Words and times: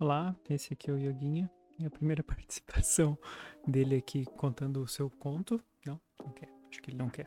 Olá, 0.00 0.34
esse 0.48 0.72
aqui 0.72 0.90
é 0.90 0.94
o 0.94 0.96
Yoguinha. 0.96 1.50
É 1.78 1.84
a 1.84 1.90
primeira 1.90 2.22
participação 2.24 3.18
dele 3.66 3.96
aqui 3.96 4.24
contando 4.38 4.82
o 4.82 4.88
seu 4.88 5.10
conto. 5.10 5.62
Não, 5.84 6.00
não 6.18 6.32
quer. 6.32 6.48
Acho 6.70 6.80
que 6.80 6.88
ele 6.88 6.96
não 6.96 7.10
quer. 7.10 7.26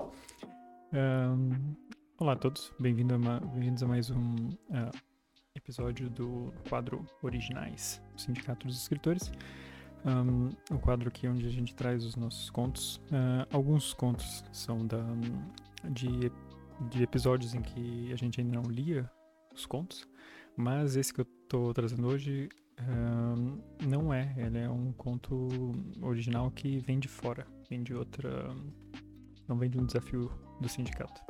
Um, 0.92 1.75
olá 2.17 2.33
a 2.33 2.36
todos, 2.36 2.74
bem-vindos 2.80 3.16
a, 3.28 3.40
bem 3.42 3.75
a, 3.80 3.88
mais 3.88 4.09
um 4.09 4.33
uh, 4.50 4.92
episódio 5.54 6.09
do 6.09 6.51
quadro 6.67 7.06
Originais 7.22 8.02
do 8.16 8.20
Sindicato 8.20 8.66
dos 8.66 8.82
Escritores. 8.82 9.32
Um, 10.04 10.50
o 10.76 10.80
quadro 10.80 11.10
aqui 11.10 11.28
onde 11.28 11.46
a 11.46 11.52
gente 11.52 11.76
traz 11.76 12.04
os 12.04 12.16
nossos 12.16 12.50
contos. 12.50 12.96
Uh, 12.96 13.46
alguns 13.52 13.94
contos 13.94 14.44
são 14.52 14.84
da, 14.88 15.05
de, 15.92 16.32
de 16.90 17.04
episódios 17.04 17.54
em 17.54 17.62
que 17.62 18.12
a 18.12 18.16
gente 18.16 18.42
ainda 18.42 18.60
não 18.60 18.64
lia 18.64 19.08
os 19.54 19.64
contos, 19.64 20.08
mas 20.58 20.96
esse 20.96 21.14
que 21.14 21.21
eu 21.21 21.28
estou 21.44 21.71
trazendo 21.71 22.08
hoje 22.08 22.50
não 23.88 24.14
é, 24.14 24.34
ele 24.38 24.60
é 24.60 24.70
um 24.70 24.92
conto 24.93 25.47
original 26.02 26.52
que 26.52 26.80
vem 26.80 27.00
de 27.00 27.07
fora, 27.07 27.46
vem 27.70 27.84
de 27.84 27.93
outra. 27.93 28.54
Não 29.47 29.57
vem 29.57 29.70
de 29.70 29.78
um 29.78 29.86
desafio 29.86 30.32
do 30.60 30.70
sindicato. 30.70 31.21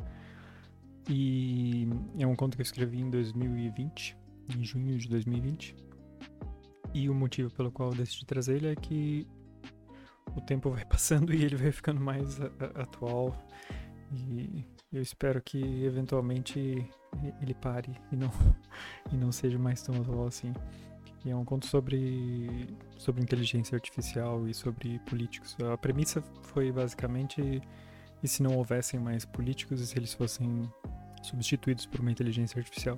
E 1.09 1.87
é 2.17 2.25
um 2.25 2.35
conto 2.35 2.55
que 2.55 2.61
eu 2.61 2.65
escrevi 2.65 3.01
em 3.01 3.09
2020, 3.09 4.15
em 4.55 4.63
junho 4.63 4.97
de 4.97 5.09
2020. 5.09 5.75
E 6.93 7.09
o 7.09 7.13
motivo 7.13 7.51
pelo 7.51 7.71
qual 7.71 7.89
eu 7.89 7.95
decidi 7.95 8.25
trazer 8.25 8.57
ele 8.57 8.67
é 8.67 8.75
que 8.75 9.27
o 10.35 10.41
tempo 10.41 10.69
vai 10.69 10.85
passando 10.85 11.33
e 11.33 11.43
ele 11.43 11.55
vai 11.55 11.71
ficando 11.71 11.99
mais 11.99 12.39
atual. 12.75 13.35
E 14.11 14.63
eu 14.91 15.01
espero 15.01 15.41
que 15.41 15.83
eventualmente 15.83 16.87
ele 17.41 17.53
pare 17.55 17.91
e 18.11 18.15
não, 18.15 18.29
e 19.11 19.17
não 19.17 19.31
seja 19.31 19.57
mais 19.57 19.81
tão 19.81 19.95
atual 19.95 20.27
assim. 20.27 20.53
E 21.25 21.31
é 21.31 21.35
um 21.35 21.45
conto 21.45 21.65
sobre, 21.67 22.67
sobre 22.97 23.21
inteligência 23.21 23.75
artificial 23.75 24.47
e 24.47 24.53
sobre 24.53 24.99
políticos. 24.99 25.55
A 25.71 25.77
premissa 25.77 26.21
foi 26.41 26.71
basicamente 26.71 27.61
e 28.21 28.27
se 28.27 28.41
não 28.41 28.55
houvessem 28.57 28.99
mais 28.99 29.25
políticos 29.25 29.81
e 29.81 29.87
se 29.87 29.97
eles 29.97 30.13
fossem 30.13 30.69
substituídos 31.21 31.85
por 31.85 31.99
uma 31.99 32.11
inteligência 32.11 32.57
artificial. 32.57 32.97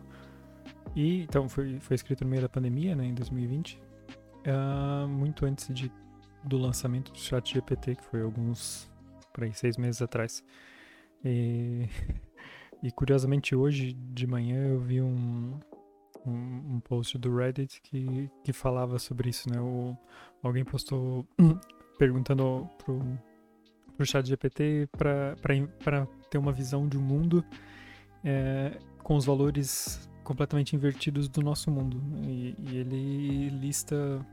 E 0.95 1.23
então 1.23 1.49
foi, 1.49 1.79
foi 1.79 1.95
escrito 1.95 2.23
no 2.23 2.29
meio 2.29 2.41
da 2.43 2.49
pandemia, 2.49 2.95
né, 2.95 3.05
em 3.05 3.13
2020, 3.13 3.75
uh, 3.75 3.81
ah, 4.47 5.07
muito 5.07 5.45
antes 5.45 5.73
de, 5.73 5.91
do 6.43 6.57
lançamento 6.57 7.11
do 7.11 7.17
Chat 7.17 7.53
GPT, 7.53 7.95
que 7.95 8.03
foi 8.03 8.21
alguns 8.21 8.89
por 9.33 9.43
aí 9.43 9.53
seis 9.53 9.77
meses 9.77 10.01
atrás. 10.01 10.43
E, 11.23 11.89
e 12.81 12.91
curiosamente 12.91 13.55
hoje 13.55 13.93
de 13.93 14.27
manhã 14.27 14.67
eu 14.67 14.79
vi 14.79 15.01
um, 15.01 15.59
um, 16.25 16.75
um, 16.75 16.79
post 16.79 17.17
do 17.17 17.35
Reddit 17.35 17.81
que, 17.81 18.29
que 18.43 18.53
falava 18.53 18.99
sobre 18.99 19.29
isso, 19.29 19.49
né? 19.49 19.59
O, 19.59 19.95
alguém 20.43 20.63
postou 20.63 21.25
perguntando 21.97 22.69
pro, 22.77 22.99
pro 23.95 24.05
chat 24.05 24.27
GPT 24.27 24.89
para 24.97 26.07
ter 26.29 26.37
uma 26.37 26.51
visão 26.51 26.87
de 26.87 26.97
um 26.97 27.01
mundo 27.01 27.43
é, 28.23 28.77
com 29.03 29.15
os 29.15 29.25
valores 29.25 30.09
completamente 30.23 30.75
invertidos 30.75 31.29
do 31.29 31.41
nosso 31.41 31.69
mundo. 31.71 32.01
E, 32.23 32.55
e 32.57 32.77
ele 32.77 33.49
lista 33.49 34.25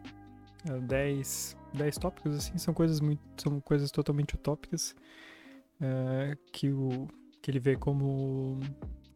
10, 0.88 1.56
é, 1.74 1.78
10 1.78 1.98
tópicos, 1.98 2.36
assim, 2.36 2.58
são 2.58 2.72
coisas 2.72 3.00
muito. 3.00 3.20
são 3.36 3.60
coisas 3.60 3.90
totalmente 3.90 4.34
utópicas 4.34 4.94
é, 5.80 6.36
que, 6.52 6.70
o, 6.70 7.08
que 7.40 7.50
ele 7.50 7.60
vê 7.60 7.76
como 7.76 8.60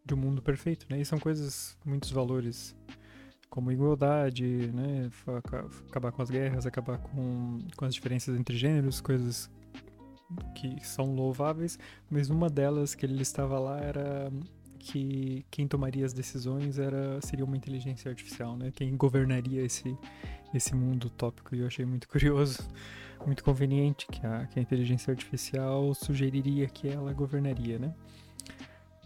de 0.07 0.15
um 0.15 0.17
mundo 0.17 0.41
perfeito, 0.41 0.87
né? 0.89 1.01
E 1.01 1.05
são 1.05 1.19
coisas, 1.19 1.77
muitos 1.85 2.11
valores, 2.11 2.75
como 3.51 3.73
igualdade, 3.73 4.71
né? 4.73 5.11
Acabar 5.89 6.13
com 6.13 6.23
as 6.23 6.31
guerras, 6.31 6.67
acabar 6.67 6.99
com, 6.99 7.59
com 7.77 7.85
as 7.85 7.95
diferenças 7.95 8.39
entre 8.39 8.57
gêneros, 8.57 9.01
coisas 9.01 9.51
que 10.55 10.85
são 10.85 11.15
louváveis, 11.15 11.79
mas 12.11 12.31
uma 12.31 12.49
delas 12.49 12.95
que 12.95 13.07
ele 13.07 13.23
estava 13.23 13.59
lá 13.59 13.79
era 13.81 14.33
que 14.79 15.45
quem 15.51 15.67
tomaria 15.67 16.05
as 16.05 16.13
decisões 16.13 16.79
era 16.79 17.21
seria 17.21 17.45
uma 17.45 17.57
inteligência 17.57 18.09
artificial, 18.09 18.57
né? 18.57 18.71
Quem 18.75 18.97
governaria 18.97 19.63
esse 19.63 19.97
esse 20.55 20.75
mundo 20.75 21.07
utópico. 21.07 21.55
E 21.55 21.61
eu 21.61 21.67
achei 21.67 21.85
muito 21.85 22.09
curioso, 22.09 22.61
muito 23.27 23.43
conveniente 23.43 24.07
que 24.07 24.25
a, 24.25 24.47
que 24.47 24.59
a 24.59 24.63
inteligência 24.63 25.11
artificial 25.11 25.93
sugeriria 25.95 26.67
que 26.69 26.89
ela 26.89 27.13
governaria, 27.13 27.79
né? 27.79 27.95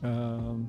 Uh, 0.02 0.66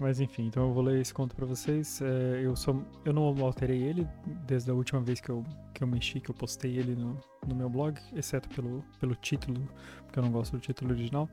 mas 0.00 0.20
enfim, 0.20 0.46
então 0.46 0.68
eu 0.68 0.72
vou 0.72 0.82
ler 0.82 1.00
esse 1.00 1.12
conto 1.12 1.34
para 1.34 1.46
vocês. 1.46 2.00
É, 2.00 2.40
eu, 2.44 2.54
só, 2.54 2.74
eu 3.04 3.12
não 3.12 3.24
alterei 3.44 3.82
ele 3.82 4.06
desde 4.46 4.70
a 4.70 4.74
última 4.74 5.00
vez 5.00 5.20
que 5.20 5.30
eu, 5.30 5.44
que 5.74 5.82
eu 5.82 5.86
mexi, 5.86 6.20
que 6.20 6.30
eu 6.30 6.34
postei 6.34 6.78
ele 6.78 6.94
no, 6.94 7.18
no 7.46 7.54
meu 7.54 7.68
blog, 7.68 7.98
exceto 8.14 8.48
pelo, 8.50 8.84
pelo 9.00 9.14
título, 9.14 9.68
porque 10.04 10.18
eu 10.18 10.22
não 10.22 10.30
gosto 10.30 10.52
do 10.52 10.60
título 10.60 10.92
original. 10.92 11.28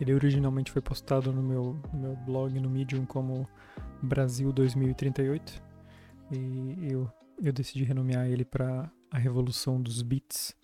Ele 0.00 0.12
originalmente 0.12 0.72
foi 0.72 0.82
postado 0.82 1.32
no 1.32 1.42
meu, 1.42 1.80
no 1.92 1.98
meu 1.98 2.16
blog, 2.16 2.58
no 2.58 2.68
Medium, 2.68 3.06
como 3.06 3.48
Brasil 4.02 4.52
2038. 4.52 5.62
E 6.32 6.92
eu, 6.92 7.10
eu 7.40 7.52
decidi 7.52 7.84
renomear 7.84 8.26
ele 8.26 8.44
para 8.44 8.90
A 9.10 9.18
Revolução 9.18 9.80
dos 9.80 10.02
Beats, 10.02 10.56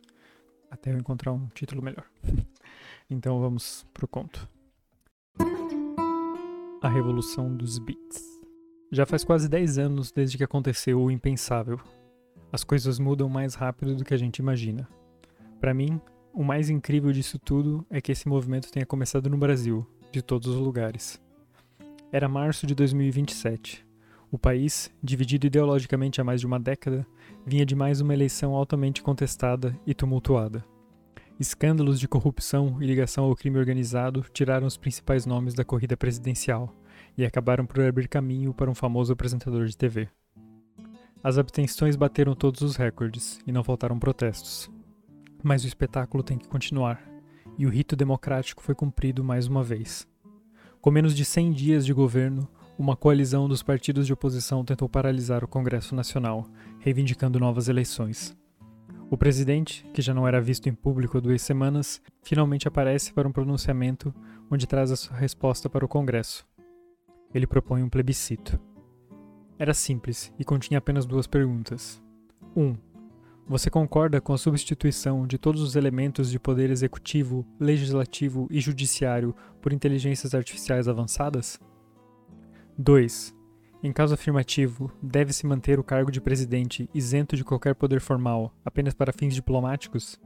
até 0.70 0.92
eu 0.92 0.98
encontrar 0.98 1.32
um 1.32 1.46
título 1.48 1.80
melhor. 1.80 2.04
então 3.08 3.40
vamos 3.40 3.86
pro 3.94 4.08
conto. 4.08 4.48
A 6.82 6.88
Revolução 6.88 7.54
dos 7.54 7.78
Beats. 7.78 8.40
Já 8.90 9.04
faz 9.04 9.22
quase 9.22 9.50
10 9.50 9.76
anos 9.76 10.10
desde 10.10 10.38
que 10.38 10.44
aconteceu 10.44 10.98
o 10.98 11.10
impensável. 11.10 11.78
As 12.50 12.64
coisas 12.64 12.98
mudam 12.98 13.28
mais 13.28 13.54
rápido 13.54 13.94
do 13.94 14.02
que 14.02 14.14
a 14.14 14.16
gente 14.16 14.38
imagina. 14.38 14.88
Para 15.60 15.74
mim, 15.74 16.00
o 16.32 16.42
mais 16.42 16.70
incrível 16.70 17.12
disso 17.12 17.38
tudo 17.38 17.84
é 17.90 18.00
que 18.00 18.10
esse 18.10 18.26
movimento 18.26 18.72
tenha 18.72 18.86
começado 18.86 19.28
no 19.28 19.36
Brasil, 19.36 19.86
de 20.10 20.22
todos 20.22 20.48
os 20.48 20.56
lugares. 20.56 21.20
Era 22.10 22.30
março 22.30 22.66
de 22.66 22.74
2027. 22.74 23.86
O 24.32 24.38
país, 24.38 24.90
dividido 25.02 25.48
ideologicamente 25.48 26.18
há 26.18 26.24
mais 26.24 26.40
de 26.40 26.46
uma 26.46 26.58
década, 26.58 27.06
vinha 27.44 27.66
de 27.66 27.76
mais 27.76 28.00
uma 28.00 28.14
eleição 28.14 28.54
altamente 28.54 29.02
contestada 29.02 29.78
e 29.86 29.92
tumultuada. 29.92 30.64
Escândalos 31.40 31.98
de 31.98 32.06
corrupção 32.06 32.76
e 32.82 32.86
ligação 32.86 33.24
ao 33.24 33.34
crime 33.34 33.56
organizado 33.56 34.22
tiraram 34.30 34.66
os 34.66 34.76
principais 34.76 35.24
nomes 35.24 35.54
da 35.54 35.64
corrida 35.64 35.96
presidencial 35.96 36.70
e 37.16 37.24
acabaram 37.24 37.64
por 37.64 37.80
abrir 37.80 38.08
caminho 38.08 38.52
para 38.52 38.70
um 38.70 38.74
famoso 38.74 39.14
apresentador 39.14 39.64
de 39.64 39.74
TV. 39.74 40.06
As 41.24 41.38
abstenções 41.38 41.96
bateram 41.96 42.34
todos 42.34 42.60
os 42.60 42.76
recordes 42.76 43.40
e 43.46 43.52
não 43.52 43.64
faltaram 43.64 43.98
protestos. 43.98 44.70
Mas 45.42 45.64
o 45.64 45.66
espetáculo 45.66 46.22
tem 46.22 46.36
que 46.36 46.46
continuar, 46.46 47.02
e 47.56 47.64
o 47.64 47.70
rito 47.70 47.96
democrático 47.96 48.62
foi 48.62 48.74
cumprido 48.74 49.24
mais 49.24 49.46
uma 49.46 49.64
vez. 49.64 50.06
Com 50.78 50.90
menos 50.90 51.16
de 51.16 51.24
100 51.24 51.52
dias 51.52 51.86
de 51.86 51.94
governo, 51.94 52.46
uma 52.78 52.94
coalizão 52.94 53.48
dos 53.48 53.62
partidos 53.62 54.06
de 54.06 54.12
oposição 54.12 54.62
tentou 54.62 54.90
paralisar 54.90 55.42
o 55.42 55.48
Congresso 55.48 55.94
Nacional, 55.94 56.46
reivindicando 56.80 57.40
novas 57.40 57.66
eleições. 57.66 58.36
O 59.10 59.18
presidente, 59.18 59.84
que 59.92 60.00
já 60.00 60.14
não 60.14 60.26
era 60.26 60.40
visto 60.40 60.68
em 60.68 60.72
público 60.72 61.18
há 61.18 61.20
duas 61.20 61.42
semanas, 61.42 62.00
finalmente 62.22 62.68
aparece 62.68 63.12
para 63.12 63.26
um 63.26 63.32
pronunciamento 63.32 64.14
onde 64.48 64.68
traz 64.68 64.92
a 64.92 64.96
sua 64.96 65.16
resposta 65.16 65.68
para 65.68 65.84
o 65.84 65.88
Congresso. 65.88 66.46
Ele 67.34 67.44
propõe 67.44 67.82
um 67.82 67.88
plebiscito. 67.88 68.56
Era 69.58 69.74
simples 69.74 70.32
e 70.38 70.44
continha 70.44 70.78
apenas 70.78 71.06
duas 71.06 71.26
perguntas. 71.26 72.00
1. 72.54 72.62
Um, 72.62 72.76
você 73.48 73.68
concorda 73.68 74.20
com 74.20 74.32
a 74.32 74.38
substituição 74.38 75.26
de 75.26 75.38
todos 75.38 75.60
os 75.60 75.74
elementos 75.74 76.30
de 76.30 76.38
poder 76.38 76.70
executivo, 76.70 77.44
legislativo 77.58 78.46
e 78.48 78.60
judiciário 78.60 79.34
por 79.60 79.72
inteligências 79.72 80.36
artificiais 80.36 80.86
avançadas? 80.86 81.58
2. 82.78 83.39
Em 83.82 83.92
caso 83.92 84.12
afirmativo, 84.12 84.92
deve-se 85.02 85.46
manter 85.46 85.80
o 85.80 85.84
cargo 85.84 86.10
de 86.10 86.20
presidente 86.20 86.90
isento 86.92 87.34
de 87.34 87.42
qualquer 87.42 87.74
poder 87.74 87.98
formal, 87.98 88.52
apenas 88.62 88.92
para 88.92 89.12
fins 89.12 89.34
diplomáticos? 89.34 90.20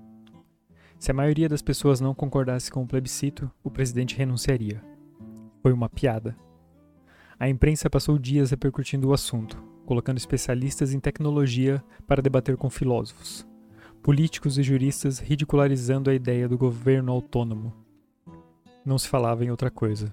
Se 0.98 1.12
a 1.12 1.14
maioria 1.14 1.48
das 1.48 1.62
pessoas 1.62 2.00
não 2.00 2.16
concordasse 2.16 2.68
com 2.68 2.82
o 2.82 2.86
plebiscito, 2.86 3.48
o 3.62 3.70
presidente 3.70 4.16
renunciaria. 4.16 4.82
Foi 5.62 5.72
uma 5.72 5.88
piada. 5.88 6.36
A 7.38 7.48
imprensa 7.48 7.88
passou 7.88 8.18
dias 8.18 8.50
repercutindo 8.50 9.08
o 9.08 9.12
assunto, 9.12 9.62
colocando 9.86 10.18
especialistas 10.18 10.92
em 10.92 10.98
tecnologia 10.98 11.82
para 12.08 12.22
debater 12.22 12.56
com 12.56 12.68
filósofos, 12.68 13.46
políticos 14.02 14.58
e 14.58 14.64
juristas 14.64 15.20
ridicularizando 15.20 16.10
a 16.10 16.14
ideia 16.14 16.48
do 16.48 16.58
governo 16.58 17.12
autônomo. 17.12 17.72
Não 18.84 18.98
se 18.98 19.08
falava 19.08 19.44
em 19.44 19.50
outra 19.50 19.70
coisa. 19.70 20.12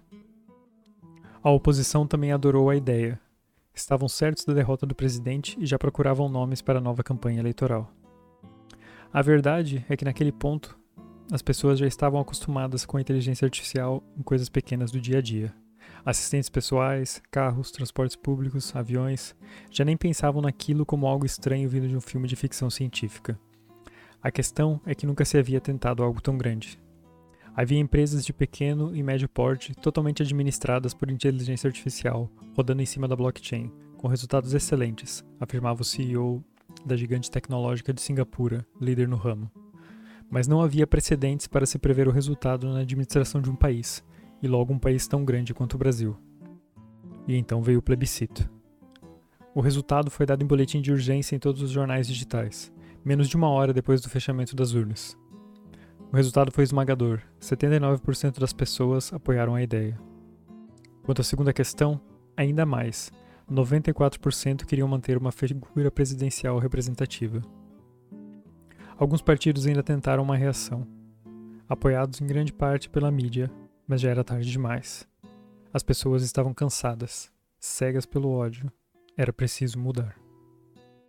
A 1.44 1.50
oposição 1.50 2.06
também 2.06 2.31
adorou 2.31 2.69
a 2.69 2.75
ideia, 2.75 3.19
estavam 3.73 4.07
certos 4.07 4.45
da 4.45 4.53
derrota 4.53 4.85
do 4.85 4.95
presidente 4.95 5.57
e 5.59 5.65
já 5.65 5.77
procuravam 5.77 6.29
nomes 6.29 6.62
para 6.62 6.79
a 6.79 6.81
nova 6.81 7.03
campanha 7.03 7.39
eleitoral. 7.39 7.91
A 9.13 9.21
verdade 9.21 9.85
é 9.89 9.97
que 9.97 10.06
naquele 10.06 10.31
ponto, 10.31 10.77
as 11.31 11.41
pessoas 11.41 11.79
já 11.79 11.88
estavam 11.88 12.19
acostumadas 12.19 12.85
com 12.85 12.97
a 12.97 13.01
inteligência 13.01 13.45
artificial 13.45 14.03
em 14.18 14.21
coisas 14.21 14.50
pequenas 14.50 14.91
do 14.91 15.00
dia 15.00 15.19
a 15.19 15.21
dia. 15.21 15.53
Assistentes 16.06 16.50
pessoais, 16.50 17.21
carros, 17.29 17.71
transportes 17.71 18.15
públicos, 18.15 18.75
aviões, 18.75 19.35
já 19.69 19.85
nem 19.85 19.95
pensavam 19.95 20.41
naquilo 20.41 20.85
como 20.85 21.07
algo 21.07 21.25
estranho 21.25 21.69
vindo 21.69 21.88
de 21.88 21.95
um 21.95 22.01
filme 22.01 22.27
de 22.27 22.35
ficção 22.35 22.69
científica. 22.69 23.39
A 24.21 24.31
questão 24.31 24.79
é 24.85 24.94
que 24.94 25.06
nunca 25.06 25.25
se 25.25 25.38
havia 25.38 25.59
tentado 25.59 26.03
algo 26.03 26.21
tão 26.21 26.38
grande. 26.38 26.79
Havia 27.53 27.80
empresas 27.80 28.25
de 28.25 28.31
pequeno 28.31 28.95
e 28.95 29.03
médio 29.03 29.27
porte 29.27 29.75
totalmente 29.75 30.24
administradas 30.24 30.94
por 30.94 31.12
inteligência 31.12 31.68
artificial, 31.68 32.30
rodando 32.56 32.81
em 32.81 32.86
cima 32.86 33.07
da 33.09 33.15
blockchain, 33.15 33.69
com 33.98 34.07
resultados 34.07 34.53
excelentes, 34.53 35.24
afirmava 35.39 35.81
o 35.81 35.86
CEO 35.86 36.44
da 36.86 36.95
gigante 36.95 37.30
tecnológica 37.30 37.94
de 37.94 38.01
Singapura, 38.01 38.65
líder 38.80 39.07
no 39.07 39.18
ramo. 39.18 39.51
Mas 40.30 40.48
não 40.48 40.62
havia 40.62 40.88
precedentes 40.88 41.45
para 41.45 41.65
se 41.65 41.77
prever 41.77 42.07
o 42.07 42.12
resultado 42.12 42.69
na 42.69 42.80
administração 42.80 43.42
de 43.42 43.51
um 43.51 43.56
país, 43.56 44.01
e 44.42 44.47
logo 44.47 44.74
um 44.74 44.80
país 44.80 45.06
tão 45.06 45.25
grande 45.25 45.54
quanto 45.54 45.74
o 45.74 45.77
Brasil. 45.77 46.18
E 47.27 47.36
então 47.36 47.62
veio 47.62 47.80
o 47.80 47.83
plebiscito. 47.83 48.50
O 49.54 49.59
resultado 49.59 50.09
foi 50.09 50.25
dado 50.25 50.42
em 50.42 50.47
boletim 50.47 50.81
de 50.81 50.92
urgência 50.92 51.36
em 51.36 51.39
todos 51.39 51.62
os 51.62 51.69
jornais 51.69 52.07
digitais, 52.07 52.71
menos 53.04 53.27
de 53.27 53.36
uma 53.36 53.50
hora 53.50 53.74
depois 53.74 54.00
do 54.01 54.09
fechamento 54.09 54.56
das 54.56 54.74
urnas. 54.74 55.18
O 56.12 56.16
resultado 56.18 56.52
foi 56.52 56.66
esmagador: 56.66 57.22
79% 57.40 58.38
das 58.38 58.52
pessoas 58.52 59.13
apoiaram 59.13 59.56
a 59.56 59.63
ideia. 59.63 59.98
Quanto 61.04 61.22
à 61.22 61.24
segunda 61.24 61.54
questão, 61.54 62.02
ainda 62.36 62.66
mais: 62.66 63.12
94% 63.50 64.66
queriam 64.66 64.90
manter 64.90 65.18
uma 65.18 65.31
figura 65.31 65.90
presidencial 65.90 66.60
representativa. 66.60 67.42
Alguns 68.98 69.22
partidos 69.22 69.66
ainda 69.66 69.81
tentaram 69.81 70.22
uma 70.22 70.36
reação, 70.36 70.86
apoiados 71.68 72.19
em 72.19 72.28
grande 72.28 72.52
parte 72.52 72.90
pela 72.90 73.10
mídia, 73.10 73.50
mas 73.88 74.02
já 74.02 74.10
era 74.10 74.24
tarde 74.24 74.52
demais. 74.52 75.07
As 75.74 75.81
pessoas 75.81 76.24
estavam 76.24 76.54
cansadas, 76.54 77.31
cegas 77.57 78.06
pelo 78.06 78.30
ódio. 78.30 78.69
Era 79.18 79.31
preciso 79.31 79.80
mudar. 79.80 80.16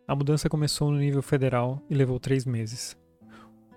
A 0.07 0.15
mudança 0.15 0.49
começou 0.49 0.91
no 0.93 0.99
nível 0.99 1.23
federal 1.23 1.83
e 1.91 1.95
levou 1.95 2.21
três 2.21 2.45
meses. 2.45 2.97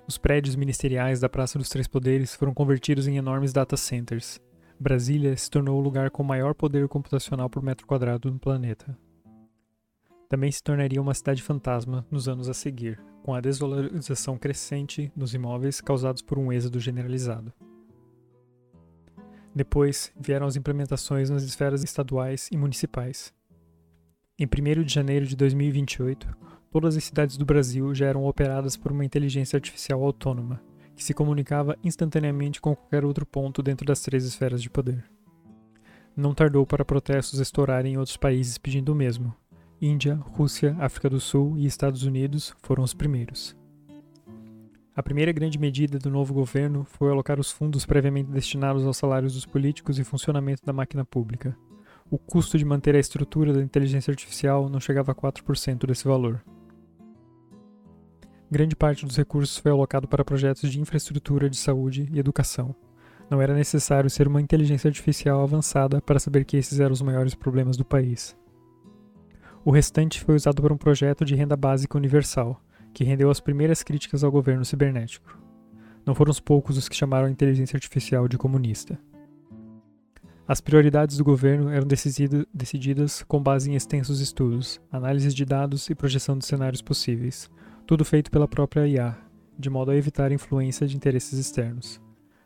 Os 0.07 0.19
prédios 0.19 0.55
ministeriais 0.55 1.19
da 1.19 1.27
Praça 1.27 1.57
dos 1.57 1.67
Três 1.67 1.87
Poderes 1.87 2.35
foram 2.35 2.53
convertidos 2.53 3.07
em 3.07 3.17
enormes 3.17 3.51
data 3.51 3.75
centers. 3.75 4.39
Brasília 4.79 5.35
se 5.35 5.49
tornou 5.49 5.79
o 5.79 5.81
lugar 5.81 6.11
com 6.11 6.21
maior 6.23 6.53
poder 6.53 6.87
computacional 6.87 7.49
por 7.49 7.63
metro 7.63 7.87
quadrado 7.87 8.29
no 8.29 8.37
planeta. 8.37 8.95
Também 10.29 10.51
se 10.51 10.61
tornaria 10.61 11.01
uma 11.01 11.13
cidade 11.15 11.41
fantasma 11.41 12.05
nos 12.11 12.27
anos 12.27 12.47
a 12.47 12.53
seguir, 12.53 13.01
com 13.23 13.33
a 13.33 13.41
desvalorização 13.41 14.37
crescente 14.37 15.11
dos 15.15 15.33
imóveis 15.33 15.81
causados 15.81 16.21
por 16.21 16.37
um 16.37 16.51
êxodo 16.53 16.79
generalizado. 16.79 17.51
Depois 19.55 20.11
vieram 20.19 20.45
as 20.45 20.55
implementações 20.55 21.31
nas 21.31 21.41
esferas 21.41 21.83
estaduais 21.83 22.47
e 22.51 22.57
municipais. 22.57 23.33
Em 24.37 24.45
1 24.45 24.83
de 24.83 24.93
janeiro 24.93 25.25
de 25.25 25.35
2028, 25.35 26.27
todas 26.75 26.97
as 26.97 27.05
cidades 27.05 27.37
do 27.37 27.45
Brasil 27.45 27.95
já 27.95 28.05
eram 28.05 28.25
operadas 28.25 28.75
por 28.75 28.91
uma 28.91 29.05
inteligência 29.05 29.55
artificial 29.55 30.03
autônoma, 30.03 30.61
que 30.93 31.01
se 31.01 31.13
comunicava 31.13 31.77
instantaneamente 31.81 32.59
com 32.59 32.75
qualquer 32.75 33.05
outro 33.05 33.25
ponto 33.25 33.63
dentro 33.63 33.85
das 33.85 34.01
três 34.01 34.25
esferas 34.25 34.61
de 34.61 34.69
poder. 34.69 35.09
Não 36.17 36.33
tardou 36.33 36.65
para 36.65 36.83
protestos 36.83 37.39
estourarem 37.39 37.93
em 37.93 37.97
outros 37.97 38.17
países 38.17 38.57
pedindo 38.57 38.91
o 38.91 38.95
mesmo. 38.95 39.33
Índia, 39.81 40.15
Rússia, 40.15 40.75
África 40.77 41.09
do 41.09 41.17
Sul 41.17 41.57
e 41.57 41.65
Estados 41.65 42.03
Unidos 42.03 42.53
foram 42.61 42.83
os 42.83 42.93
primeiros. 42.93 43.55
A 44.93 45.01
primeira 45.01 45.31
grande 45.31 45.57
medida 45.57 45.97
do 45.97 46.09
novo 46.09 46.33
governo 46.33 46.83
foi 46.83 47.09
alocar 47.09 47.39
os 47.39 47.51
fundos 47.51 47.85
previamente 47.85 48.31
destinados 48.31 48.85
aos 48.85 48.97
salários 48.97 49.33
dos 49.33 49.45
políticos 49.45 49.97
e 49.97 50.03
funcionamento 50.03 50.65
da 50.65 50.73
máquina 50.73 51.05
pública. 51.05 51.57
O 52.11 52.17
custo 52.17 52.57
de 52.57 52.65
manter 52.65 52.97
a 52.97 52.99
estrutura 52.99 53.53
da 53.53 53.61
inteligência 53.61 54.11
artificial 54.11 54.67
não 54.67 54.81
chegava 54.81 55.13
a 55.13 55.15
4% 55.15 55.87
desse 55.87 56.03
valor. 56.03 56.43
Grande 58.55 58.73
parte 58.73 59.05
dos 59.05 59.17
recursos 59.17 59.57
foi 59.57 59.69
alocado 59.69 60.07
para 60.07 60.23
projetos 60.23 60.71
de 60.71 60.79
infraestrutura 60.79 61.49
de 61.49 61.57
saúde 61.57 62.07
e 62.09 62.17
educação. 62.17 62.73
Não 63.29 63.41
era 63.41 63.53
necessário 63.53 64.09
ser 64.09 64.29
uma 64.29 64.39
inteligência 64.39 64.87
artificial 64.87 65.41
avançada 65.41 66.01
para 66.01 66.19
saber 66.19 66.45
que 66.45 66.55
esses 66.55 66.79
eram 66.79 66.93
os 66.93 67.01
maiores 67.01 67.35
problemas 67.35 67.75
do 67.75 67.83
país. 67.83 68.33
O 69.65 69.71
restante 69.71 70.23
foi 70.23 70.35
usado 70.35 70.61
para 70.61 70.73
um 70.73 70.77
projeto 70.77 71.25
de 71.25 71.35
renda 71.35 71.57
básica 71.57 71.97
universal, 71.97 72.63
que 72.93 73.03
rendeu 73.03 73.29
as 73.29 73.41
primeiras 73.41 73.83
críticas 73.83 74.23
ao 74.23 74.31
governo 74.31 74.63
cibernético. 74.63 75.37
Não 76.05 76.15
foram 76.15 76.31
os 76.31 76.39
poucos 76.39 76.77
os 76.77 76.87
que 76.87 76.95
chamaram 76.95 77.27
a 77.27 77.31
inteligência 77.31 77.75
artificial 77.75 78.25
de 78.25 78.37
comunista. 78.37 78.97
As 80.47 80.61
prioridades 80.61 81.17
do 81.17 81.25
governo 81.25 81.69
eram 81.69 81.85
decididas 82.53 83.21
com 83.23 83.43
base 83.43 83.69
em 83.69 83.75
extensos 83.75 84.21
estudos, 84.21 84.79
análises 84.89 85.35
de 85.35 85.43
dados 85.43 85.89
e 85.89 85.95
projeção 85.95 86.37
de 86.37 86.45
cenários 86.45 86.81
possíveis, 86.81 87.51
tudo 87.85 88.03
feito 88.03 88.31
pela 88.31 88.47
própria 88.47 88.87
IA, 88.87 89.15
de 89.57 89.69
modo 89.69 89.91
a 89.91 89.95
evitar 89.95 90.31
influência 90.31 90.87
de 90.87 90.95
interesses 90.95 91.37
externos. 91.37 92.01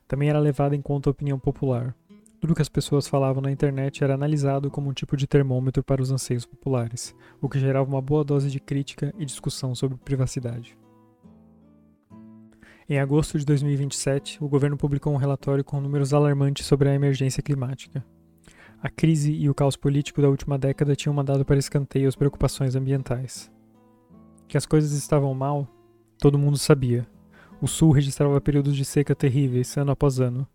Também 0.08 0.30
era 0.30 0.40
levada 0.40 0.76
em 0.76 0.82
conta 0.82 1.10
a 1.10 1.12
opinião 1.12 1.40
popular. 1.40 1.96
Tudo 2.42 2.56
que 2.56 2.62
as 2.62 2.70
pessoas 2.70 3.08
falavam 3.08 3.42
na 3.42 3.52
internet 3.52 4.04
era 4.04 4.14
analisado 4.14 4.70
como 4.70 4.90
um 4.90 4.94
tipo 4.94 5.16
de 5.16 5.28
termômetro 5.28 5.84
para 5.84 6.02
os 6.02 6.12
anseios 6.12 6.46
populares, 6.46 7.16
o 7.42 7.48
que 7.48 7.60
gerava 7.60 7.90
uma 7.90 8.02
boa 8.02 8.24
dose 8.24 8.50
de 8.50 8.60
crítica 8.60 9.14
e 9.18 9.26
discussão 9.26 9.74
sobre 9.74 9.98
privacidade. 9.98 10.78
Em 12.90 13.00
agosto 13.00 13.38
de 13.38 13.46
2027, 13.46 14.44
o 14.44 14.50
governo 14.50 14.76
publicou 14.76 15.14
um 15.14 15.18
relatório 15.18 15.64
com 15.64 15.80
números 15.80 16.14
alarmantes 16.14 16.66
sobre 16.66 16.90
a 16.90 16.96
emergência 16.96 17.44
climática. 17.44 18.04
A 18.82 18.90
crise 18.90 19.32
e 19.32 19.50
o 19.50 19.54
caos 19.54 19.76
político 19.76 20.22
da 20.22 20.30
última 20.30 20.58
década 20.58 20.96
tinham 20.96 21.14
mandado 21.14 21.46
para 21.46 21.60
escanteio 21.60 22.08
as 22.08 22.16
preocupações 22.16 22.76
ambientais. 22.76 23.52
Que 24.50 24.58
as 24.58 24.66
coisas 24.66 24.94
estavam 24.94 25.32
mal, 25.36 25.68
todo 26.18 26.40
mundo 26.40 26.58
sabia. 26.58 27.08
O 27.62 27.68
Sul 27.68 27.92
registrava 27.92 28.42
períodos 28.42 28.76
de 28.76 28.84
seca 28.84 29.14
terríveis, 29.14 29.78
ano 29.78 29.92
após 29.92 30.20
ano, 30.20 30.48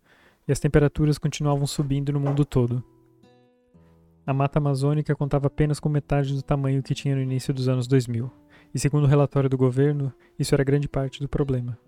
e 0.45 0.51
as 0.51 0.59
temperaturas 0.59 1.17
continuavam 1.17 1.65
subindo 1.65 2.11
no 2.11 2.19
mundo 2.19 2.43
todo. 2.43 2.83
A 4.27 4.33
mata 4.33 4.59
amazônica 4.59 5.15
contava 5.15 5.47
apenas 5.47 5.79
com 5.79 5.87
metade 5.87 6.33
do 6.33 6.41
tamanho 6.41 6.83
que 6.83 6.93
tinha 6.93 7.15
no 7.15 7.21
início 7.21 7.53
dos 7.53 7.69
anos 7.69 7.87
2000, 7.87 8.29
e 8.73 8.79
segundo 8.79 9.05
o 9.05 9.07
relatório 9.07 9.49
do 9.49 9.57
governo, 9.57 10.11
isso 10.37 10.53
era 10.53 10.63
grande 10.65 10.89
parte 10.89 11.21
do 11.21 11.29
problema. 11.29 11.79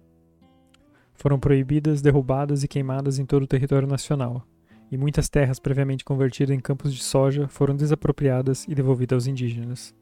Foram 1.14 1.38
proibidas, 1.38 2.02
derrubadas 2.02 2.64
e 2.64 2.70
queimadas 2.70 3.20
em 3.20 3.26
todo 3.26 3.44
o 3.44 3.48
território 3.48 3.88
nacional, 3.88 4.48
e 4.90 4.96
muitas 4.96 5.28
terras 5.28 5.60
previamente 5.60 6.06
convertidas 6.06 6.56
em 6.56 6.60
campos 6.62 6.94
de 6.94 7.04
soja 7.04 7.50
foram 7.50 7.76
desapropriadas 7.76 8.64
e 8.66 8.74
devolvidas 8.74 9.18
aos 9.18 9.28
indígenas. 9.28 9.94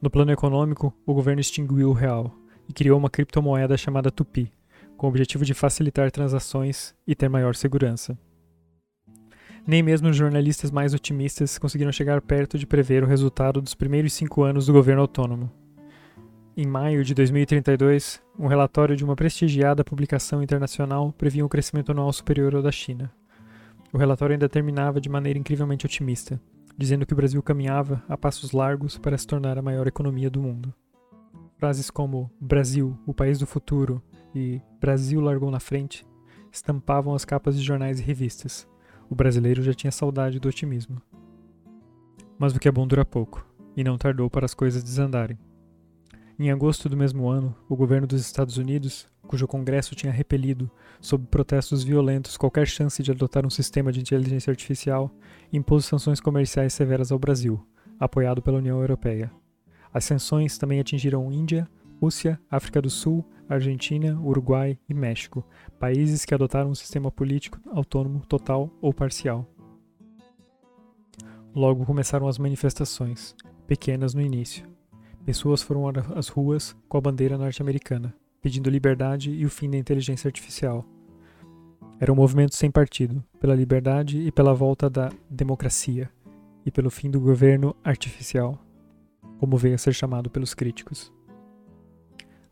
No 0.00 0.08
plano 0.08 0.30
econômico, 0.30 0.94
o 1.04 1.12
governo 1.12 1.40
extinguiu 1.40 1.90
o 1.90 1.92
real 1.92 2.32
e 2.68 2.72
criou 2.72 2.96
uma 2.96 3.10
criptomoeda 3.10 3.76
chamada 3.76 4.12
Tupi, 4.12 4.52
com 4.96 5.06
o 5.06 5.10
objetivo 5.10 5.44
de 5.44 5.54
facilitar 5.54 6.10
transações 6.12 6.94
e 7.04 7.16
ter 7.16 7.28
maior 7.28 7.56
segurança. 7.56 8.16
Nem 9.66 9.82
mesmo 9.82 10.08
os 10.08 10.16
jornalistas 10.16 10.70
mais 10.70 10.94
otimistas 10.94 11.58
conseguiram 11.58 11.90
chegar 11.90 12.22
perto 12.22 12.56
de 12.56 12.66
prever 12.66 13.02
o 13.02 13.06
resultado 13.06 13.60
dos 13.60 13.74
primeiros 13.74 14.12
cinco 14.12 14.42
anos 14.42 14.66
do 14.66 14.72
governo 14.72 15.02
autônomo. 15.02 15.50
Em 16.56 16.66
maio 16.66 17.04
de 17.04 17.12
2032, 17.12 18.22
um 18.38 18.46
relatório 18.46 18.96
de 18.96 19.04
uma 19.04 19.16
prestigiada 19.16 19.84
publicação 19.84 20.42
internacional 20.42 21.12
previa 21.12 21.44
um 21.44 21.48
crescimento 21.48 21.90
anual 21.90 22.12
superior 22.12 22.54
ao 22.54 22.62
da 22.62 22.72
China. 22.72 23.12
O 23.92 23.98
relatório 23.98 24.34
ainda 24.34 24.48
terminava 24.48 25.00
de 25.00 25.08
maneira 25.08 25.38
incrivelmente 25.38 25.86
otimista, 25.86 26.40
dizendo 26.78 27.04
que 27.04 27.12
o 27.12 27.16
Brasil 27.16 27.42
caminhava 27.42 28.02
a 28.08 28.16
passos 28.16 28.52
largos 28.52 28.96
para 28.96 29.18
se 29.18 29.26
tornar 29.26 29.58
a 29.58 29.62
maior 29.62 29.86
economia 29.86 30.30
do 30.30 30.40
mundo. 30.40 30.72
Frases 31.58 31.90
como 31.90 32.30
Brasil, 32.40 32.96
o 33.04 33.12
país 33.12 33.38
do 33.38 33.46
futuro, 33.46 34.00
e 34.32 34.62
Brasil 34.80 35.20
largou 35.20 35.50
na 35.50 35.58
frente 35.58 36.06
estampavam 36.52 37.14
as 37.14 37.24
capas 37.24 37.56
de 37.56 37.62
jornais 37.62 38.00
e 38.00 38.02
revistas. 38.02 38.68
O 39.08 39.14
brasileiro 39.14 39.62
já 39.62 39.72
tinha 39.72 39.90
saudade 39.90 40.38
do 40.38 40.48
otimismo. 40.48 41.00
Mas 42.38 42.54
o 42.54 42.58
que 42.58 42.68
é 42.68 42.72
bom 42.72 42.86
dura 42.86 43.04
pouco, 43.04 43.46
e 43.76 43.82
não 43.82 43.98
tardou 43.98 44.28
para 44.30 44.44
as 44.44 44.54
coisas 44.54 44.82
desandarem. 44.82 45.38
Em 46.38 46.50
agosto 46.50 46.88
do 46.88 46.96
mesmo 46.96 47.28
ano, 47.28 47.54
o 47.68 47.76
governo 47.76 48.06
dos 48.06 48.20
Estados 48.20 48.56
Unidos, 48.56 49.08
cujo 49.28 49.46
Congresso 49.46 49.94
tinha 49.94 50.10
repelido, 50.10 50.68
sob 51.00 51.26
protestos 51.26 51.84
violentos, 51.84 52.36
qualquer 52.36 52.66
chance 52.66 53.02
de 53.02 53.12
adotar 53.12 53.46
um 53.46 53.50
sistema 53.50 53.92
de 53.92 54.00
inteligência 54.00 54.50
artificial, 54.50 55.14
impôs 55.52 55.84
sanções 55.84 56.18
comerciais 56.18 56.72
severas 56.72 57.12
ao 57.12 57.18
Brasil, 57.18 57.64
apoiado 58.00 58.42
pela 58.42 58.58
União 58.58 58.80
Europeia. 58.80 59.30
As 59.92 60.04
sanções 60.04 60.56
também 60.56 60.80
atingiram 60.80 61.30
Índia, 61.30 61.68
Rússia, 62.00 62.40
África 62.50 62.80
do 62.80 62.88
Sul, 62.88 63.24
Argentina, 63.48 64.18
Uruguai 64.20 64.78
e 64.88 64.94
México, 64.94 65.44
países 65.78 66.24
que 66.24 66.34
adotaram 66.34 66.70
um 66.70 66.74
sistema 66.74 67.10
político 67.10 67.60
autônomo 67.70 68.24
total 68.26 68.70
ou 68.80 68.94
parcial. 68.94 69.46
Logo 71.54 71.84
começaram 71.84 72.26
as 72.28 72.38
manifestações, 72.38 73.34
pequenas 73.66 74.14
no 74.14 74.22
início. 74.22 74.66
Pessoas 75.26 75.62
foram 75.62 75.84
às 76.16 76.28
ruas 76.28 76.74
com 76.88 76.96
a 76.96 77.00
bandeira 77.00 77.36
norte-americana, 77.36 78.14
pedindo 78.40 78.70
liberdade 78.70 79.30
e 79.30 79.44
o 79.44 79.50
fim 79.50 79.70
da 79.70 79.76
inteligência 79.76 80.28
artificial. 80.28 80.84
Era 82.00 82.12
um 82.12 82.16
movimento 82.16 82.54
sem 82.54 82.70
partido, 82.70 83.22
pela 83.40 83.54
liberdade 83.54 84.20
e 84.20 84.30
pela 84.30 84.54
volta 84.54 84.88
da 84.88 85.10
democracia, 85.28 86.10
e 86.64 86.70
pelo 86.70 86.90
fim 86.90 87.10
do 87.10 87.20
governo 87.20 87.74
artificial, 87.82 88.58
como 89.38 89.56
veio 89.56 89.74
a 89.74 89.78
ser 89.78 89.92
chamado 89.92 90.30
pelos 90.30 90.54
críticos. 90.54 91.12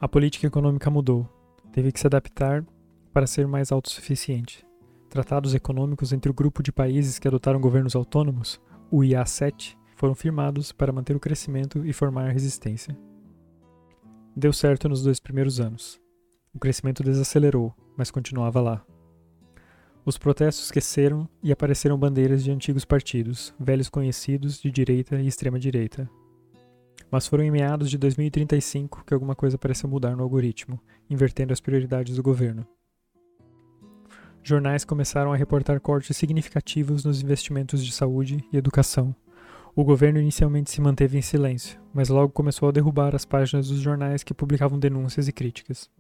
A 0.01 0.09
política 0.09 0.47
econômica 0.47 0.91
mudou, 0.91 1.29
teve 1.73 1.93
que 1.93 2.01
se 2.01 2.07
adaptar 2.07 2.65
para 3.13 3.27
ser 3.27 3.47
mais 3.47 3.71
autossuficiente. 3.71 4.67
Tratados 5.09 5.55
econômicos 5.55 6.13
entre 6.13 6.31
o 6.31 6.35
grupo 6.35 6.63
de 6.63 6.73
países 6.73 7.19
que 7.19 7.29
adotaram 7.29 7.61
governos 7.61 7.95
autônomos, 7.95 8.61
o 8.91 8.99
IA7, 9.01 9.77
foram 9.95 10.15
firmados 10.15 10.73
para 10.73 10.93
manter 10.93 11.17
o 11.17 11.21
crescimento 11.21 11.85
e 11.85 11.93
formar 11.93 12.31
resistência. 12.31 12.97
Deu 14.39 14.53
certo 14.53 14.87
nos 14.87 15.03
dois 15.03 15.19
primeiros 15.19 15.61
anos. 15.61 15.99
O 16.53 16.59
crescimento 16.59 17.03
desacelerou, 17.03 17.75
mas 17.97 18.11
continuava 18.11 18.61
lá. 18.61 18.85
Os 20.05 20.19
protestos 20.19 20.71
cresceram 20.71 21.27
e 21.43 21.51
apareceram 21.51 21.99
bandeiras 21.99 22.45
de 22.45 22.51
antigos 22.51 22.85
partidos, 22.85 23.55
velhos 23.59 23.89
conhecidos 23.89 24.61
de 24.61 24.71
direita 24.71 25.19
e 25.19 25.27
extrema-direita. 25.27 26.07
Mas 27.11 27.27
foram 27.27 27.45
em 27.45 27.51
meados 27.51 27.89
de 27.89 27.97
2035 27.97 29.05
que 29.07 29.15
alguma 29.15 29.35
coisa 29.35 29.57
pareceu 29.57 29.89
mudar 29.89 30.15
no 30.15 30.23
algoritmo, 30.23 30.79
invertendo 31.09 31.55
as 31.55 31.61
prioridades 31.61 32.17
do 32.17 32.23
governo. 32.23 32.67
Jornais 34.43 34.85
começaram 34.85 35.33
a 35.33 35.37
reportar 35.37 35.81
cortes 35.81 36.15
significativos 36.15 37.07
nos 37.07 37.23
investimentos 37.23 37.83
de 37.83 37.91
saúde 37.91 38.45
e 38.53 38.57
educação. 38.59 39.17
O 39.79 39.85
governo 39.85 40.19
inicialmente 40.19 40.71
se 40.71 40.81
manteve 40.81 41.19
em 41.19 41.21
silêncio, 41.21 41.79
mas 41.93 42.09
logo 42.09 42.33
começou 42.33 42.67
a 42.67 42.73
derrubar 42.73 43.15
as 43.15 43.27
páginas 43.27 43.69
dos 43.69 43.79
jornais 43.79 44.25
que 44.25 44.33
publicavam 44.33 44.79
denúncias 44.79 45.29
e 45.29 45.33
críticas. 45.33 45.91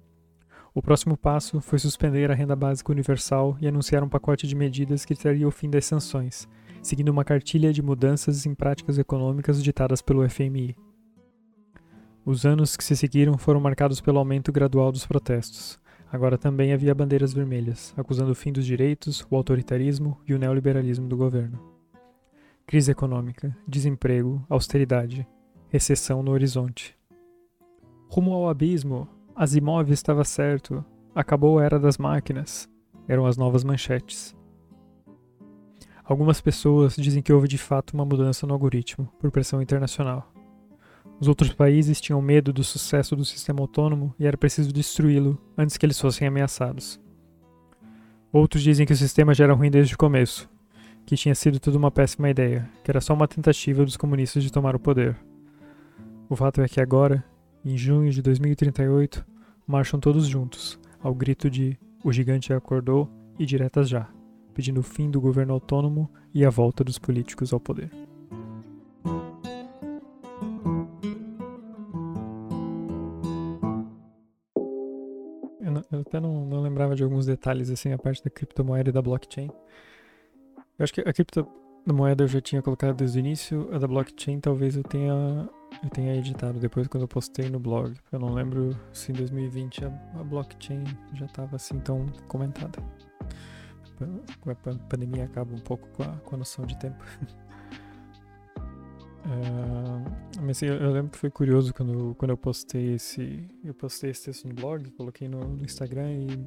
O 0.75 0.80
próximo 0.80 1.14
passo 1.14 1.61
foi 1.61 1.78
suspender 1.78 2.30
a 2.30 2.35
renda 2.35 2.56
básica 2.56 2.90
universal 2.90 3.54
e 3.61 3.68
anunciar 3.68 4.02
um 4.02 4.09
pacote 4.09 4.47
de 4.47 4.54
medidas 4.54 5.04
que 5.04 5.14
traria 5.14 5.47
o 5.47 5.50
fim 5.50 5.68
das 5.68 5.85
sanções, 5.85 6.49
seguindo 6.80 7.11
uma 7.11 7.23
cartilha 7.23 7.71
de 7.71 7.83
mudanças 7.83 8.47
em 8.47 8.54
práticas 8.54 8.97
econômicas 8.97 9.62
ditadas 9.62 10.00
pelo 10.00 10.26
FMI. 10.26 10.75
Os 12.25 12.47
anos 12.47 12.78
que 12.78 12.85
se 12.85 12.97
seguiram 12.97 13.37
foram 13.37 13.61
marcados 13.61 14.00
pelo 14.00 14.18
aumento 14.18 14.50
gradual 14.50 14.90
dos 14.90 15.06
protestos. 15.06 15.78
Agora 16.11 16.38
também 16.38 16.73
havia 16.73 16.95
bandeiras 16.95 17.35
vermelhas, 17.35 17.92
acusando 17.95 18.33
o 18.33 18.35
fim 18.35 18.54
dos 18.54 18.64
direitos, 18.64 19.26
o 19.30 19.37
autoritarismo 19.37 20.18
e 20.26 20.33
o 20.33 20.38
neoliberalismo 20.38 21.06
do 21.06 21.16
governo. 21.16 21.75
Crise 22.68 22.90
econômica, 22.90 23.56
desemprego, 23.64 24.44
austeridade, 24.50 25.25
recessão 25.68 26.20
no 26.20 26.32
horizonte. 26.32 26.96
Rumo 28.08 28.32
ao 28.32 28.49
abismo, 28.49 29.08
Asimov 29.37 29.92
estava 29.92 30.25
certo. 30.25 30.85
Acabou 31.14 31.61
a 31.61 31.64
era 31.64 31.78
das 31.78 31.96
máquinas. 31.96 32.68
Eram 33.06 33.25
as 33.25 33.37
novas 33.37 33.62
manchetes. 33.62 34.37
Algumas 36.02 36.40
pessoas 36.40 36.96
dizem 36.96 37.23
que 37.23 37.32
houve 37.32 37.46
de 37.46 37.56
fato 37.56 37.94
uma 37.94 38.04
mudança 38.04 38.49
no 38.49 38.54
algoritmo, 38.54 39.06
por 39.20 39.30
pressão 39.30 39.62
internacional. 39.62 40.32
Os 41.20 41.28
outros 41.28 41.52
países 41.52 42.00
tinham 42.00 42.20
medo 42.20 42.52
do 42.52 42.64
sucesso 42.64 43.14
do 43.14 43.25
sistema 43.25 43.61
autônomo 43.61 44.12
e 44.18 44.26
era 44.26 44.37
preciso 44.37 44.73
destruí-lo 44.73 45.38
antes 45.56 45.76
que 45.76 45.87
eles 45.87 46.00
fossem 46.00 46.26
ameaçados. 46.26 47.00
Outros 48.32 48.64
dizem 48.64 48.85
que 48.85 48.92
o 48.92 48.96
sistema 48.96 49.32
já 49.32 49.44
era 49.44 49.54
ruim 49.54 49.70
desde 49.70 49.94
o 49.94 49.99
começo, 49.99 50.50
que 51.06 51.16
tinha 51.16 51.34
sido 51.36 51.60
tudo 51.60 51.78
uma 51.78 51.90
péssima 51.90 52.28
ideia, 52.28 52.68
que 52.82 52.90
era 52.90 53.00
só 53.00 53.14
uma 53.14 53.28
tentativa 53.28 53.84
dos 53.84 53.96
comunistas 53.96 54.42
de 54.42 54.50
tomar 54.50 54.75
o 54.75 54.80
poder. 54.80 55.16
O 56.28 56.34
fato 56.34 56.60
é 56.60 56.68
que 56.68 56.80
agora, 56.80 57.25
em 57.64 57.78
junho 57.78 58.10
de 58.10 58.20
2038, 58.20 59.25
marcham 59.64 60.00
todos 60.00 60.26
juntos, 60.26 60.78
ao 61.00 61.14
grito 61.14 61.48
de 61.48 61.78
O 62.02 62.12
gigante 62.12 62.52
acordou 62.52 63.08
e 63.38 63.46
diretas 63.46 63.88
já, 63.88 64.08
pedindo 64.52 64.80
o 64.80 64.82
fim 64.82 65.08
do 65.08 65.20
governo 65.20 65.54
autônomo 65.54 66.10
e 66.34 66.44
a 66.44 66.50
volta 66.50 66.82
dos 66.82 66.98
políticos 66.98 67.52
ao 67.52 67.60
poder. 67.60 67.90
Eu, 75.90 76.00
até 76.00 76.18
não, 76.18 76.44
não, 76.44 76.60
lembrava 76.62 76.96
de 76.96 77.04
alguns 77.04 77.26
detalhes, 77.26 77.70
assim, 77.70 77.92
a 77.92 77.98
parte 77.98 78.22
da 78.22 78.28
criptomoeda 78.28 78.90
e 78.90 78.92
da 78.92 79.00
blockchain. 79.00 79.48
Eu 80.78 80.85
acho 80.85 80.92
que 80.92 81.00
a 81.00 81.12
criptomoeda 81.12 82.25
eu 82.25 82.28
já 82.28 82.40
tinha 82.40 82.61
colocado 82.61 82.97
desde 82.97 83.18
o 83.18 83.21
início, 83.21 83.68
a 83.73 83.78
da 83.78 83.87
blockchain 83.87 84.40
talvez 84.40 84.76
eu 84.76 84.83
tenha 84.83 85.49
eu 85.83 85.90
tenho 85.90 86.12
editado 86.14 86.59
depois 86.59 86.87
quando 86.87 87.02
eu 87.02 87.09
postei 87.09 87.49
no 87.49 87.59
blog. 87.59 87.95
Eu 88.11 88.18
não 88.18 88.33
lembro 88.33 88.76
se 88.92 89.12
em 89.12 89.14
2020 89.14 89.85
a, 89.85 89.88
a 90.21 90.25
blockchain 90.25 90.85
já 91.14 91.26
estava 91.26 91.56
assim 91.56 91.78
tão 91.80 92.06
comentada. 92.28 92.83
A 94.47 94.88
pandemia 94.88 95.25
acaba 95.25 95.54
um 95.54 95.59
pouco 95.59 95.88
com 95.88 96.02
a, 96.02 96.16
com 96.18 96.35
a 96.35 96.38
noção 96.38 96.66
de 96.66 96.78
tempo. 96.78 97.02
uh, 99.25 100.04
mas 100.42 100.62
eu, 100.62 100.75
eu, 100.75 100.92
lembro 100.92 101.11
que 101.11 101.18
foi 101.18 101.30
curioso 101.30 101.73
quando, 101.73 102.14
quando 102.16 102.30
eu 102.30 102.37
postei 102.37 102.95
esse 102.95 103.49
eu 103.64 103.75
postei 103.75 104.11
esse 104.11 104.26
texto 104.26 104.47
no 104.47 104.54
blog, 104.54 104.90
coloquei 104.92 105.28
no, 105.28 105.40
no 105.40 105.64
Instagram 105.64 106.12
e, 106.12 106.47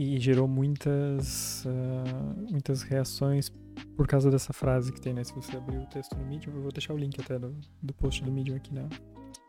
e 0.00 0.18
gerou 0.18 0.48
muitas 0.48 1.62
uh, 1.66 2.50
muitas 2.50 2.80
reações 2.80 3.52
por 3.94 4.06
causa 4.06 4.30
dessa 4.30 4.50
frase 4.50 4.90
que 4.90 4.98
tem, 4.98 5.12
né? 5.12 5.22
Se 5.22 5.34
você 5.34 5.54
abrir 5.58 5.76
o 5.76 5.84
texto 5.84 6.16
no 6.16 6.24
Medium, 6.24 6.54
eu 6.54 6.62
vou 6.62 6.72
deixar 6.72 6.94
o 6.94 6.96
link 6.96 7.20
até 7.20 7.38
do, 7.38 7.54
do 7.82 7.92
post 7.92 8.24
do 8.24 8.32
Medium 8.32 8.56
aqui 8.56 8.72
na, 8.72 8.88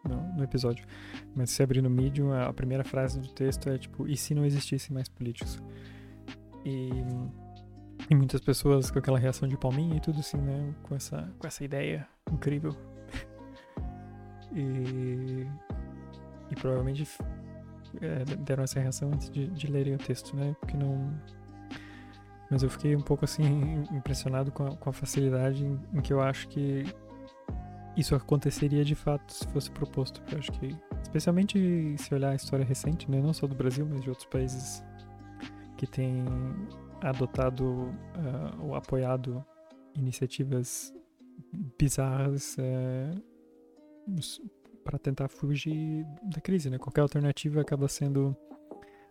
no, 0.04 0.36
no, 0.36 0.44
episódio. 0.44 0.86
Mas 1.34 1.52
se 1.52 1.64
abrir 1.64 1.82
no 1.82 1.90
Medium, 1.90 2.34
a, 2.34 2.52
primeira 2.52 2.84
frase 2.84 3.18
do 3.18 3.30
texto 3.30 3.70
é 3.70 3.78
tipo, 3.78 4.06
e 4.06 4.18
se 4.18 4.36
não 4.36 4.44
existissem 4.44 4.94
mais 4.94 5.08
políticos? 5.08 5.58
E, 6.66 6.90
e 8.10 8.16
muitas 8.16 8.42
pessoas 8.42 8.92
com 8.92 9.00
aquela 9.00 9.18
reação 9.18 9.48
de 9.48 9.56
palminha 9.56 9.96
e 9.96 10.00
tudo 10.02 10.20
assim, 10.20 10.38
né? 10.38 10.76
Com 10.84 10.96
essa, 10.96 11.34
com 11.40 11.48
essa 11.48 11.64
ideia 11.64 12.06
incrível. 12.30 12.76
e, 14.54 15.48
e 16.52 16.56
provavelmente 16.56 17.06
é, 18.02 18.24
deram 18.38 18.64
essa 18.64 18.80
reação 18.80 19.12
antes 19.12 19.30
de, 19.30 19.48
de 19.48 19.68
lerem 19.68 19.96
o 19.96 19.98
texto, 19.98 20.36
né? 20.36 20.56
Porque 20.60 20.78
não 20.78 21.14
mas 22.52 22.64
eu 22.64 22.70
fiquei 22.70 22.94
um 22.98 23.02
pouco 23.02 23.24
assim 23.24 23.86
impressionado 23.94 24.52
com 24.52 24.66
a, 24.66 24.76
com 24.76 24.90
a 24.90 24.94
facilidade 24.94 25.66
em, 25.66 25.80
em, 25.94 26.02
que 26.02 26.12
eu 26.12 26.20
acho 26.20 26.50
que 26.50 26.84
isso 27.96 28.14
aconteceria 28.14 28.84
de 28.84 28.94
fato 28.94 29.34
se 29.34 29.48
fosse 29.48 29.72
proposto. 29.72 30.22
Eu 30.30 30.38
acho 30.38 30.52
que, 30.52 30.76
especialmente 31.02 31.96
se 31.98 32.14
olhar 32.14 32.32
a 32.32 32.36
história 32.36 32.66
recente, 32.66 33.10
né, 33.10 33.22
não 33.22 33.34
só 33.34 33.48
do 33.48 33.56
Brasil, 33.56 33.88
mas 33.90 34.02
de 34.02 34.10
outros 34.10 34.28
países 34.28 34.84
que 35.78 35.88
têm 35.88 36.26
adotado 37.02 37.64
uh, 37.66 38.64
ou 38.66 38.76
apoiado 38.76 39.44
iniciativas 39.96 40.94
bizarras 41.80 42.58
uh, 42.58 43.24
para 44.84 44.98
tentar 44.98 45.28
fugir 45.28 46.06
da 46.24 46.42
crise, 46.42 46.70
né? 46.70 46.78
Qualquer 46.78 47.02
alternativa 47.02 47.62
acaba 47.62 47.88
sendo 47.88 48.36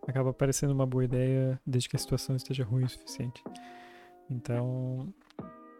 acaba 0.07 0.33
parecendo 0.33 0.73
uma 0.73 0.87
boa 0.87 1.05
ideia 1.05 1.61
desde 1.67 1.89
que 1.89 1.97
a 1.97 1.99
situação 1.99 2.35
esteja 2.35 2.65
ruim 2.65 2.85
o 2.85 2.89
suficiente. 2.89 3.43
Então, 4.29 5.13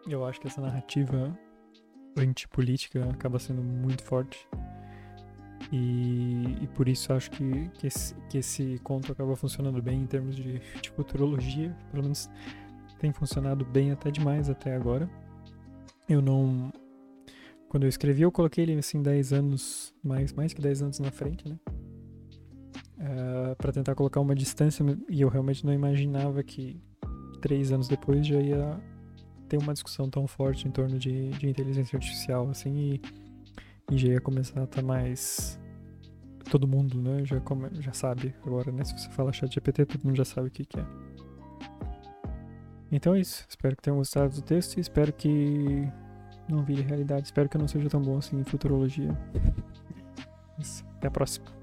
eu 0.07 0.25
acho 0.25 0.39
que 0.39 0.47
essa 0.47 0.61
narrativa 0.61 1.37
antipolítica 2.17 3.09
acaba 3.09 3.39
sendo 3.39 3.61
muito 3.63 4.03
forte. 4.03 4.47
E, 5.71 6.57
e 6.61 6.67
por 6.67 6.89
isso 6.89 7.13
acho 7.13 7.31
que, 7.31 7.69
que, 7.69 7.87
esse, 7.87 8.15
que 8.29 8.37
esse 8.39 8.79
conto 8.83 9.11
acaba 9.11 9.35
funcionando 9.35 9.81
bem 9.81 10.01
em 10.01 10.07
termos 10.07 10.35
de, 10.35 10.59
de 10.59 10.89
futurologia. 10.91 11.75
Pelo 11.91 12.03
menos 12.03 12.29
tem 12.99 13.11
funcionado 13.11 13.65
bem 13.65 13.91
até 13.91 14.11
demais 14.11 14.49
até 14.49 14.75
agora. 14.75 15.09
Eu 16.09 16.21
não. 16.21 16.71
Quando 17.71 17.83
eu 17.83 17.89
escrevi, 17.89 18.23
eu 18.23 18.31
coloquei 18.33 18.65
ele 18.65 18.73
assim 18.77 19.01
10 19.01 19.31
anos, 19.31 19.95
mais, 20.03 20.33
mais 20.33 20.53
que 20.53 20.61
10 20.61 20.81
anos 20.81 20.99
na 20.99 21.09
frente, 21.09 21.47
né? 21.47 21.57
uh, 21.65 21.71
eh, 22.99 23.55
para 23.55 23.71
tentar 23.71 23.95
colocar 23.95 24.19
uma 24.19 24.35
distância 24.35 24.83
e 25.07 25.21
eu 25.21 25.29
realmente 25.29 25.65
não 25.65 25.71
imaginava 25.71 26.43
que 26.43 26.83
três 27.39 27.71
anos 27.71 27.87
depois 27.87 28.27
já 28.27 28.41
ia 28.41 28.77
ter 29.47 29.55
uma 29.55 29.71
discussão 29.71 30.09
tão 30.09 30.27
forte 30.27 30.67
em 30.67 30.71
torno 30.71 30.99
de, 30.99 31.29
de 31.29 31.47
inteligência 31.47 31.95
artificial 31.95 32.49
assim 32.49 32.75
e, 32.75 33.01
e 33.89 33.97
já 33.97 34.09
ia 34.09 34.19
começar 34.19 34.59
a 34.59 34.65
estar 34.65 34.81
tá 34.81 34.85
mais 34.85 35.57
todo 36.49 36.67
mundo 36.67 37.01
né? 37.01 37.23
Já 37.23 37.39
come, 37.39 37.69
já 37.79 37.93
sabe 37.93 38.35
agora 38.45 38.69
né? 38.69 38.83
Se 38.83 38.99
você 38.99 39.09
fala 39.11 39.31
chat 39.31 39.49
GPT 39.49 39.85
todo 39.85 40.03
mundo 40.03 40.17
já 40.17 40.25
sabe 40.25 40.49
o 40.49 40.51
que, 40.51 40.65
que 40.65 40.77
é. 40.77 40.85
Então 42.91 43.15
é 43.15 43.21
isso. 43.21 43.45
Espero 43.47 43.77
que 43.77 43.81
tenham 43.81 43.95
gostado 43.95 44.35
do 44.35 44.41
texto 44.41 44.75
e 44.75 44.81
espero 44.81 45.13
que 45.13 45.89
não 46.51 46.63
vire 46.63 46.81
realidade. 46.81 47.25
Espero 47.25 47.49
que 47.49 47.57
eu 47.57 47.59
não 47.59 47.67
seja 47.67 47.89
tão 47.89 48.01
bom 48.01 48.17
assim 48.17 48.39
em 48.39 48.43
futurologia. 48.43 49.17
Até 50.97 51.07
a 51.07 51.11
próxima 51.11 51.60